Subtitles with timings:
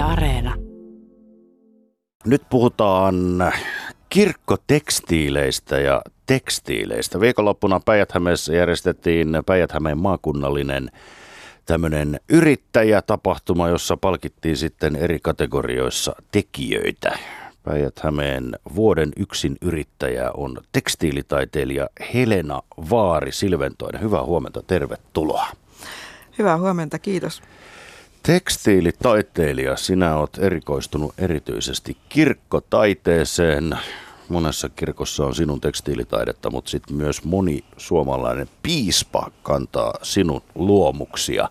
[0.00, 0.54] Yle Areena.
[2.26, 3.14] Nyt puhutaan
[4.08, 7.20] kirkkotekstiileistä ja tekstiileistä.
[7.20, 8.12] Viikonloppuna päijät
[8.52, 10.90] järjestettiin päijät maakunnallinen
[11.66, 17.18] tämmöinen yrittäjätapahtuma, jossa palkittiin sitten eri kategorioissa tekijöitä.
[17.62, 18.00] päijät
[18.74, 24.02] vuoden yksin yrittäjä on tekstiilitaiteilija Helena Vaari Silventoinen.
[24.02, 25.46] Hyvää huomenta, tervetuloa.
[26.38, 27.42] Hyvää huomenta, kiitos.
[28.22, 33.78] Tekstiilitaiteilija, sinä olet erikoistunut erityisesti kirkkotaiteeseen.
[34.28, 41.48] Monessa kirkossa on sinun tekstiilitaidetta, mutta sitten myös moni suomalainen piispa kantaa sinun luomuksia.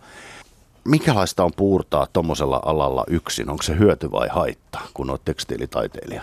[0.84, 3.50] Mikälaista on puurtaa tuommoisella alalla yksin?
[3.50, 6.22] Onko se hyöty vai haitta, kun olet tekstiilitaiteilija?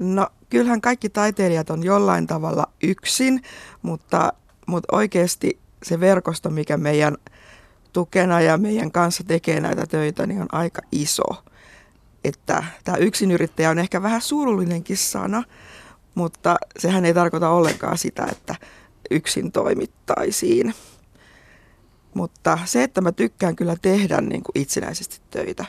[0.00, 3.42] No kyllähän kaikki taiteilijat on jollain tavalla yksin,
[3.82, 4.32] mutta,
[4.66, 7.16] mutta oikeasti se verkosto, mikä meidän
[7.92, 11.24] tukena ja meidän kanssa tekee näitä töitä, niin on aika iso.
[12.24, 15.42] Että tämä yksinyrittäjä on ehkä vähän surullinenkin sana,
[16.14, 18.54] mutta sehän ei tarkoita ollenkaan sitä, että
[19.10, 20.74] yksin toimittaisiin.
[22.14, 25.64] Mutta se, että mä tykkään kyllä tehdä niin kuin itsenäisesti töitä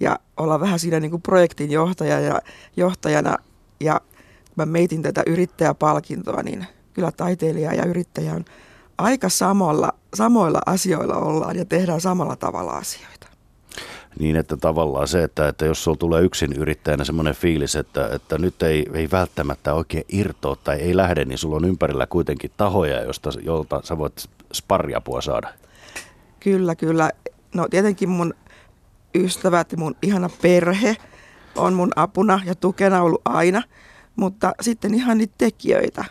[0.00, 2.40] ja olla vähän siinä niin kuin projektin johtaja ja
[2.76, 3.36] johtajana
[3.80, 4.00] ja
[4.56, 8.44] mä meitin tätä yrittäjäpalkintoa, niin kyllä taiteilija ja yrittäjä on
[8.98, 13.14] aika samalla, samoilla asioilla ollaan ja tehdään samalla tavalla asioita.
[14.18, 18.38] Niin, että tavallaan se, että, että jos sulla tulee yksin yrittäjänä semmoinen fiilis, että, että
[18.38, 23.02] nyt ei, ei välttämättä oikein irtoa tai ei lähde, niin sulla on ympärillä kuitenkin tahoja,
[23.02, 25.48] josta, jolta sä voit sparriapua saada.
[26.40, 27.10] Kyllä, kyllä.
[27.54, 28.34] No tietenkin mun
[29.14, 30.96] ystävät ja mun ihana perhe
[31.56, 33.62] on mun apuna ja tukena ollut aina,
[34.16, 36.04] mutta sitten ihan niitä tekijöitä.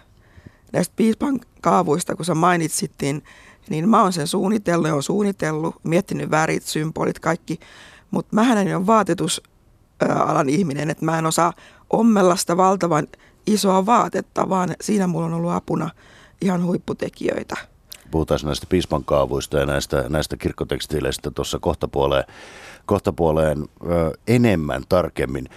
[0.73, 2.91] Näistä piispan kaavuista, kun sä mainitsit,
[3.69, 7.59] niin, mä oon sen suunnitellut ja on suunnitellut, miettinyt värit, symbolit, kaikki.
[8.11, 11.53] Mutta mä en ole vaatetusalan ihminen, että mä en osaa
[11.89, 13.07] ommella sitä valtavan
[13.47, 15.89] isoa vaatetta, vaan siinä mulla on ollut apuna
[16.41, 17.55] ihan huipputekijöitä.
[18.11, 22.23] Puhutaan näistä piispan kaavuista ja näistä, näistä kirkkotekstiileistä tuossa kohtapuoleen,
[22.85, 25.49] kohtapuoleen ö, enemmän tarkemmin.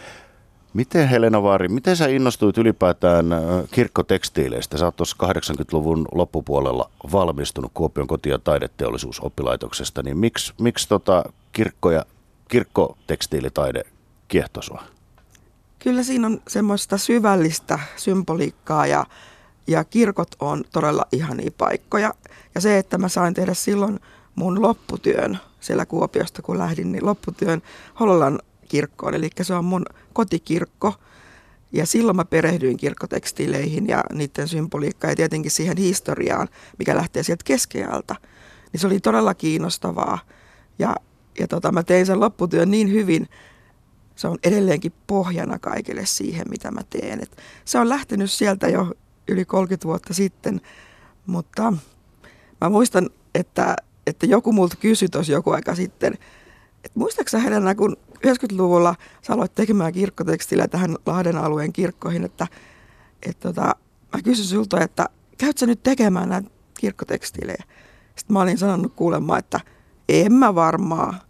[0.75, 3.27] Miten Helena Vaari, miten sä innostuit ylipäätään
[3.71, 4.79] kirkkotekstiileistä?
[4.79, 11.91] Sä oot tuossa 80-luvun loppupuolella valmistunut Kuopion koti- ja taideteollisuusoppilaitoksesta, niin miksi, miksi tota kirkko-
[11.91, 12.05] ja
[12.49, 13.83] kirkkotekstiilitaide
[14.29, 14.83] kiehtoi sua?
[15.79, 19.07] Kyllä siinä on semmoista syvällistä symboliikkaa ja,
[19.67, 22.15] ja kirkot on todella ihania paikkoja.
[22.55, 24.01] Ja se, että mä sain tehdä silloin
[24.35, 27.63] mun lopputyön siellä Kuopiosta, kun lähdin, niin lopputyön
[28.01, 29.15] Hollolan kirkkoon.
[29.15, 30.95] Eli se on mun kotikirkko.
[31.73, 37.45] Ja silloin mä perehdyin kirkkotekstiileihin ja niiden symboliikkaan ja tietenkin siihen historiaan, mikä lähtee sieltä
[37.45, 38.17] keskeältä.
[38.73, 40.19] Niin se oli todella kiinnostavaa.
[40.79, 40.97] Ja,
[41.39, 43.29] ja tota, mä tein sen lopputyön niin hyvin,
[44.17, 47.23] se on edelleenkin pohjana kaikille siihen, mitä mä teen.
[47.23, 48.95] Et se on lähtenyt sieltä jo
[49.29, 50.61] yli 30 vuotta sitten,
[51.27, 51.73] mutta
[52.61, 56.15] mä muistan, että, että joku multa kysyi tuossa joku aika sitten,
[56.87, 62.47] että muistaaksä Helena, kun 90-luvulla sä aloit tekemään kirkkotekstiä tähän Lahden alueen kirkkoihin, että,
[63.23, 63.77] että tota,
[64.13, 65.09] mä kysyin sulta, että
[65.39, 67.65] käyt sä nyt tekemään näitä kirkkotekstiilejä?
[68.17, 69.61] Sitten mä olin sanonut kuulemma, että
[70.09, 71.21] en mä varmaan.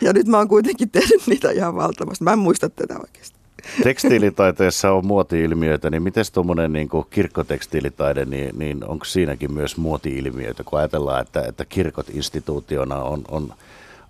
[0.00, 2.24] Ja nyt mä oon kuitenkin tehnyt niitä ihan valtavasti.
[2.24, 3.38] Mä en muista tätä oikeasti.
[3.82, 10.78] Tekstiilitaiteessa on muoti-ilmiöitä, niin miten tuommoinen niin kirkkotekstiilitaide, niin, niin onko siinäkin myös muoti-ilmiöitä, kun
[10.78, 13.54] ajatellaan, että, että kirkot instituutiona on, on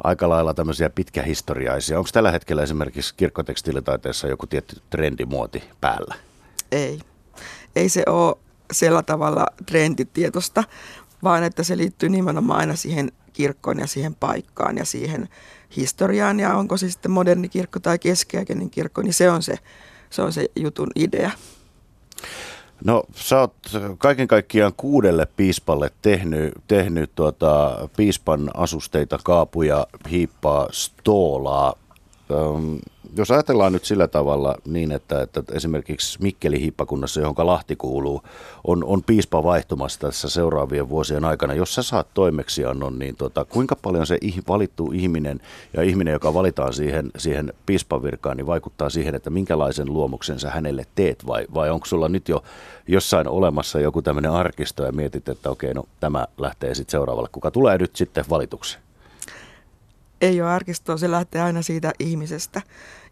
[0.04, 1.98] aika lailla tämmöisiä pitkähistoriaisia.
[1.98, 6.14] Onko tällä hetkellä esimerkiksi kirkkotekstiilitaiteessa joku tietty trendimuoti päällä?
[6.72, 7.00] Ei.
[7.76, 8.36] Ei se ole
[8.72, 10.64] sillä tavalla trenditietosta,
[11.22, 15.28] vaan että se liittyy nimenomaan aina siihen kirkkoon ja siihen paikkaan ja siihen
[15.76, 16.40] historiaan.
[16.40, 19.58] Ja onko se sitten moderni kirkko tai keskiaikainen kirkko, niin se on se,
[20.10, 21.30] se, on se jutun idea.
[22.84, 23.54] No sä oot
[23.98, 31.74] kaiken kaikkiaan kuudelle piispalle tehnyt, tehnyt tuota, piispan asusteita, kaapuja, hiippaa, stoolaa.
[32.30, 32.78] Öm,
[33.16, 38.22] jos ajatellaan nyt sillä tavalla niin, että, että esimerkiksi Mikkeli hiippakunnassa, johon Lahti kuuluu,
[38.64, 41.54] on, on piispa vaihtumassa tässä seuraavien vuosien aikana.
[41.54, 45.40] Jos sä saat toimeksiannon, niin tota, kuinka paljon se valittu ihminen
[45.74, 50.86] ja ihminen, joka valitaan siihen, siihen piispavirkaan, niin vaikuttaa siihen, että minkälaisen luomuksen sä hänelle
[50.94, 52.42] teet vai, vai onko sulla nyt jo
[52.88, 57.50] jossain olemassa joku tämmöinen arkisto ja mietit, että okei, no tämä lähtee sitten seuraavalle, kuka
[57.50, 58.78] tulee nyt sitten valituksi?
[60.22, 62.62] Ei ole arkistoa, se lähtee aina siitä ihmisestä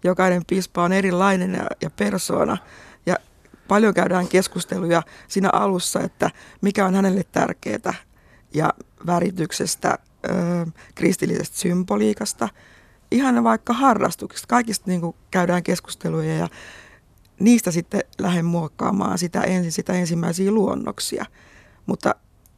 [0.04, 2.56] jokainen piispa on erilainen ja, ja persoona.
[3.06, 3.16] Ja
[3.68, 6.30] paljon käydään keskusteluja siinä alussa, että
[6.60, 7.94] mikä on hänelle tärkeää
[8.54, 8.74] ja
[9.06, 9.98] värityksestä,
[10.28, 10.32] ö,
[10.94, 12.48] kristillisestä symboliikasta
[13.10, 14.46] ihan vaikka harrastuksista.
[14.48, 16.48] Kaikista niin kuin käydään keskusteluja ja
[17.40, 21.24] niistä sitten lähden muokkaamaan sitä, ensin, sitä ensimmäisiä luonnoksia.
[21.86, 22.14] Mutta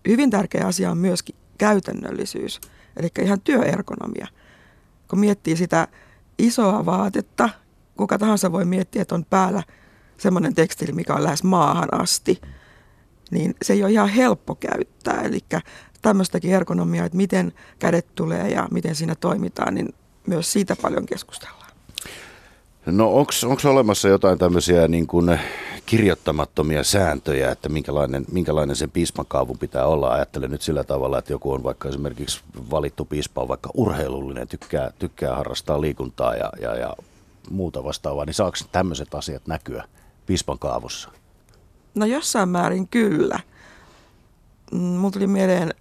[0.08, 2.60] hyvin tärkeä asia on myöskin käytännöllisyys,
[2.96, 4.26] eli ihan työergonomia.
[5.12, 5.88] Kun miettii sitä
[6.38, 7.48] isoa vaatetta,
[7.96, 9.62] kuka tahansa voi miettiä, että on päällä
[10.18, 12.40] semmoinen tekstiili, mikä on lähes maahan asti,
[13.30, 15.22] niin se ei ole ihan helppo käyttää.
[15.22, 15.40] Eli
[16.02, 19.94] tämmöistäkin ergonomiaa, että miten kädet tulee ja miten siinä toimitaan, niin
[20.26, 21.70] myös siitä paljon keskustellaan.
[22.86, 25.40] No onko olemassa jotain tämmöisiä niin kuin
[25.86, 30.12] kirjoittamattomia sääntöjä, että minkälainen, minkälainen sen piispankaavun pitää olla?
[30.12, 32.40] Ajattelen nyt sillä tavalla, että joku on vaikka esimerkiksi
[32.70, 36.96] valittu piispa on vaikka urheilullinen, tykkää, tykkää harrastaa liikuntaa ja, ja, ja
[37.50, 39.84] muuta vastaavaa, niin saako tämmöiset asiat näkyä
[40.26, 41.10] piispan kaavussa?
[41.94, 43.40] No jossain määrin kyllä.
[44.72, 45.74] Mm, mulla tuli mieleen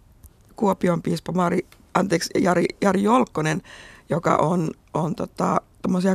[0.55, 3.61] Kuopion piispa Mari, anteeksi, Jari, Jari Jolkkonen,
[4.09, 5.61] joka on, on tota,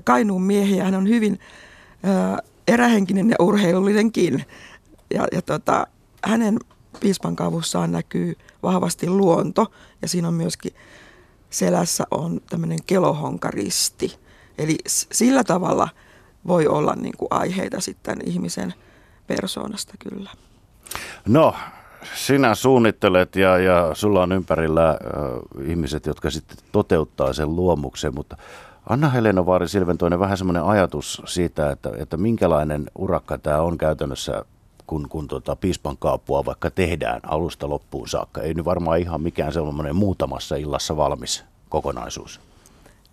[0.05, 0.85] Kainuun miehiä.
[0.85, 1.41] Hän on hyvin
[2.03, 2.39] ää,
[2.69, 4.45] erähenkinen ja urheilullinenkin.
[5.15, 5.87] Ja, ja tota,
[6.25, 6.59] hänen
[7.01, 9.73] piispan kaavussaan näkyy vahvasti luonto
[10.03, 10.73] ja siinä on myöskin
[11.51, 14.19] selässä on tämmöinen kelohonkaristi.
[14.59, 14.77] Eli
[15.13, 15.89] sillä tavalla
[16.47, 18.75] voi olla niin kuin aiheita sitten ihmisen
[19.27, 20.31] persoonasta kyllä.
[21.29, 21.55] No,
[22.15, 24.97] sinä suunnittelet ja, ja sulla on ympärillä äh,
[25.69, 28.37] ihmiset, jotka sitten toteuttaa sen luomuksen, mutta
[28.89, 34.45] Anna-Helena Vaari-Silventoinen vähän semmoinen ajatus siitä, että, että minkälainen urakka tämä on käytännössä,
[34.87, 38.41] kun, kun tota piispan kaapua vaikka tehdään alusta loppuun saakka.
[38.43, 42.41] Ei nyt varmaan ihan mikään semmoinen muutamassa illassa valmis kokonaisuus.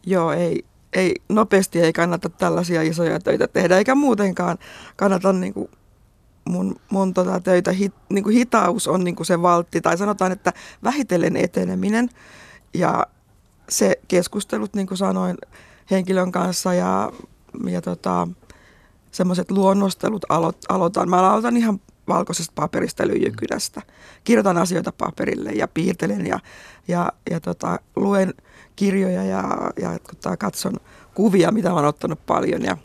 [0.06, 4.58] Joo, ei, ei nopeasti ei kannata tällaisia isoja töitä tehdä, eikä muutenkaan
[4.96, 5.70] kannata niin kuin
[6.50, 10.32] mun, mun tota töitä, hit, niin kuin hitaus on niin kuin se valtti, tai sanotaan,
[10.32, 10.54] että
[10.84, 12.10] vähitellen eteneminen
[12.74, 13.08] ja
[13.70, 15.38] se keskustelut, niin kuin sanoin,
[15.92, 17.12] henkilön kanssa ja,
[17.70, 18.28] ja tota,
[19.12, 21.10] semmoiset luonnostelut alo, aloitan.
[21.10, 23.82] Mä aloitan ihan valkoisesta paperista lyijykynästä.
[24.24, 26.40] Kirjoitan asioita paperille ja piirtelen ja,
[26.88, 28.34] ja, ja tota, luen
[28.76, 29.44] kirjoja ja,
[29.82, 30.74] ja tota, katson
[31.14, 32.62] kuvia, mitä mä oon ottanut paljon.
[32.62, 32.78] Ja,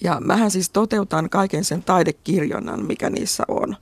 [0.00, 3.76] ja mähän siis toteutan kaiken sen taidekirjonnan, mikä niissä on.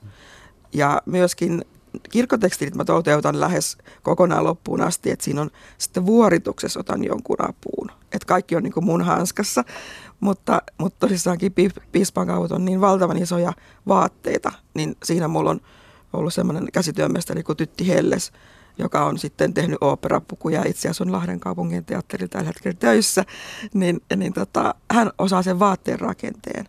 [0.72, 1.64] Ja myöskin
[2.10, 7.90] kirkkotekstilit mä toteutan lähes kokonaan loppuun asti, että siinä on sitten vuorituksessa otan jonkun apuun.
[8.12, 9.64] Että kaikki on niin kuin mun hanskassa,
[10.20, 11.54] mutta, mutta tosissaankin
[11.92, 13.52] piispan kautta on niin valtavan isoja
[13.88, 15.60] vaatteita, niin siinä mulla on
[16.12, 18.32] ollut semmoinen käsityömestari kuin Tytti Helles,
[18.78, 23.24] joka on sitten tehnyt oopperapukuja, itse asiassa on Lahden kaupungin teatteri tällä hetkellä töissä,
[23.74, 26.68] niin, niin tota, hän osaa sen vaatteen rakenteen.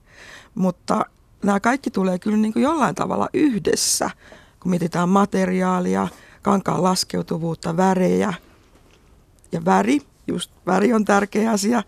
[0.56, 1.06] Mutta
[1.44, 4.10] nämä kaikki tulee kyllä niin kuin jollain tavalla yhdessä
[4.66, 6.08] kun mietitään materiaalia,
[6.42, 8.34] kankaan laskeutuvuutta, värejä.
[9.52, 11.84] Ja väri, just väri on tärkeä asia,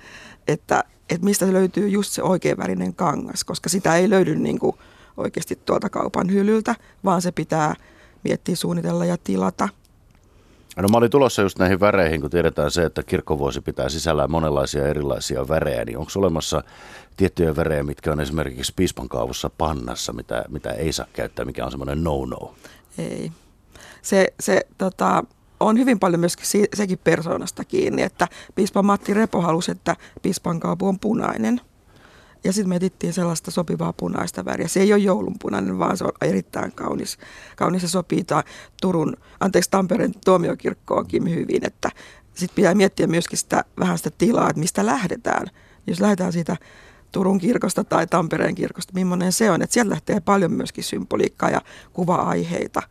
[0.48, 4.76] että, että mistä löytyy just se oikein värinen kangas, koska sitä ei löydy niin kuin
[5.18, 6.76] oikeasti tuolta kaupan hyllyltä,
[7.06, 7.76] vaan se pitää
[8.24, 9.70] miettiä, suunnitella ja tilata.
[10.78, 14.88] No mä olin tulossa just näihin väreihin, kun tiedetään se, että kirkkovuosi pitää sisällään monenlaisia
[14.88, 16.64] erilaisia värejä, niin onko olemassa
[17.18, 21.72] tiettyjä värejä, mitkä on esimerkiksi piispan kaavussa pannassa, mitä, mitä ei saa käyttää, mikä on
[21.72, 22.54] semmoinen no-no?
[22.98, 23.32] Ei.
[24.02, 25.24] Se, se tota,
[25.60, 30.88] on hyvin paljon myöskin sekin persoonasta kiinni, että piispa Matti Repo halusi, että piispan kaapu
[30.88, 31.62] on punainen.
[32.47, 34.68] Ja sitten me etittiin sellaista sopivaa punaista väriä.
[34.68, 37.18] Se ei ole joulunpunainen, vaan se on erittäin kaunis.
[37.56, 38.44] Kaunis se sopii ta,
[38.81, 41.92] Turun, anteeksi Tampereen tuomiokirkkoonkin hyvin, että
[42.33, 45.47] sitten pitää miettiä myöskin sitä, vähän sitä tilaa, että mistä lähdetään.
[45.87, 46.57] Jos lähdetään siitä
[47.11, 49.61] Turun kirkosta tai Tampereen kirkosta, millainen se on.
[49.61, 51.61] Että sieltä lähtee paljon myöskin symboliikkaa ja
[51.94, 52.81] kuva-aiheita.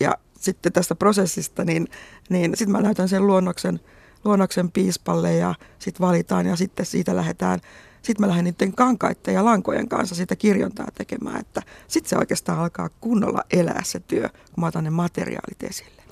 [0.00, 1.88] Ja sitten tästä prosessista, niin,
[2.28, 3.80] niin sitten mä näytän sen luonnoksen,
[4.24, 7.60] luonnoksen piispalle ja sitten valitaan ja sitten siitä lähdetään
[8.02, 12.58] sitten mä lähden niiden kankaiden ja lankojen kanssa sitä kirjontaa tekemään, että sitten se oikeastaan
[12.58, 16.02] alkaa kunnolla elää se työ, kun mä otan ne materiaalit esille.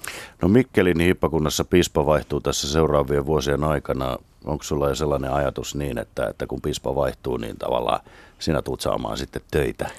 [0.42, 4.18] No Mikkelin hiippakunnassa piispa vaihtuu tässä seuraavien vuosien aikana.
[4.44, 8.00] Onko sulla jo sellainen ajatus niin, että, että kun piispa vaihtuu, niin tavallaan
[8.38, 9.90] sinä tulet saamaan sitten töitä?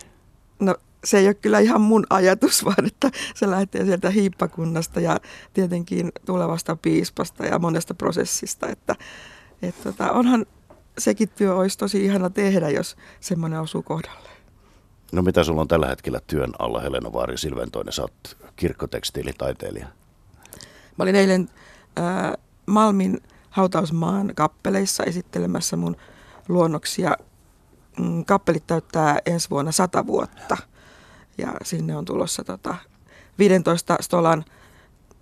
[0.60, 5.20] No se ei ole kyllä ihan mun ajatus, vaan että se lähtee sieltä hiippakunnasta ja
[5.54, 8.68] tietenkin tulevasta piispasta ja monesta prosessista.
[8.68, 8.96] Että,
[9.62, 10.46] että tota, onhan
[10.98, 14.30] sekin työ olisi tosi ihana tehdä, jos semmoinen osuu kohdalle.
[15.12, 17.94] No mitä sulla on tällä hetkellä työn alla, Helena Vaari Silventoinen?
[17.94, 19.88] Sä oot kirkkotekstiilitaiteilija.
[20.98, 21.50] Mä olin eilen
[22.00, 22.34] äh,
[22.66, 25.98] Malmin hautausmaan kappeleissa esittelemässä mun
[26.48, 27.16] luonnoksia.
[28.00, 30.58] Mm, kappelit täyttää ensi vuonna sata vuotta
[31.38, 32.76] ja sinne on tulossa tota
[33.40, 34.46] 15 stolan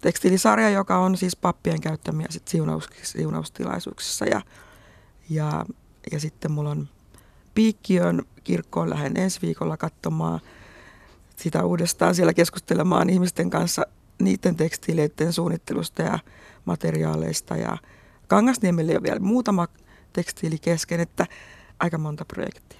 [0.01, 4.25] tekstiilisarja, joka on siis pappien käyttämiä sit siunaus, siunaustilaisuuksissa.
[4.25, 4.41] Ja,
[5.29, 5.65] ja,
[6.11, 6.87] ja sitten mulla on
[7.55, 10.39] Piikkiön kirkkoon lähden ensi viikolla katsomaan
[11.35, 13.85] sitä uudestaan siellä keskustelemaan ihmisten kanssa
[14.19, 16.19] niiden tekstiileiden suunnittelusta ja
[16.65, 17.55] materiaaleista.
[17.55, 17.77] Ja
[18.27, 19.67] Kangasniemelle on vielä muutama
[20.13, 21.25] tekstiili kesken, että
[21.79, 22.78] aika monta projektia.